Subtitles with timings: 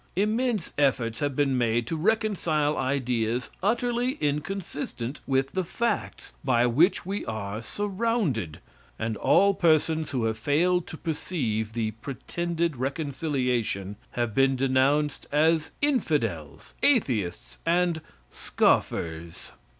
[0.15, 7.05] Immense efforts have been made to reconcile ideas utterly inconsistent with the facts by which
[7.05, 8.59] we are surrounded,
[8.97, 15.69] and all persons who have failed to perceive the pretended reconciliation, have been denounced as
[15.83, 19.51] infidels, atheists and scoffers.